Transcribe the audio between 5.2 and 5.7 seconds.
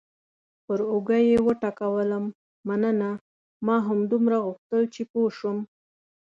شم.